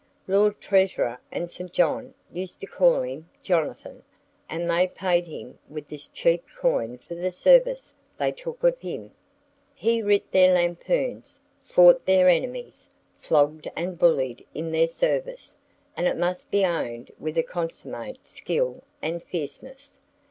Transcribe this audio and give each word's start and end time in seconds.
Lord 0.27 0.59
Treasurer 0.59 1.19
and 1.31 1.51
St. 1.51 1.71
John 1.71 2.15
used 2.33 2.59
to 2.61 2.65
call 2.65 3.03
him 3.03 3.29
Jonathan, 3.43 4.01
and 4.49 4.67
they 4.67 4.87
paid 4.87 5.27
him 5.27 5.59
with 5.69 5.87
this 5.87 6.07
cheap 6.07 6.43
coin 6.59 6.97
for 6.97 7.13
the 7.13 7.29
service 7.29 7.93
they 8.17 8.31
took 8.31 8.63
of 8.63 8.79
him. 8.79 9.11
He 9.75 10.01
writ 10.01 10.31
their 10.31 10.55
lampoons, 10.55 11.39
fought 11.63 12.03
their 12.03 12.27
enemies, 12.29 12.87
flogged 13.19 13.67
and 13.75 13.99
bullied 13.99 14.43
in 14.55 14.71
their 14.71 14.87
service, 14.87 15.55
and 15.95 16.07
it 16.07 16.17
must 16.17 16.49
be 16.49 16.65
owned 16.65 17.11
with 17.19 17.37
a 17.37 17.43
consummate 17.43 18.17
skill 18.27 18.81
and 19.03 19.21
fierceness. 19.21 19.99